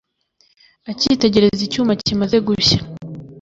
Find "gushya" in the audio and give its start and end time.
2.47-2.79